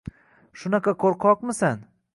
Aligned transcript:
Shunaqa 0.61 0.95
qo‘rqoqmisan! 1.05 1.87